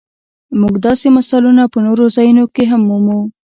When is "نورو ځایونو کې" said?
1.85-2.63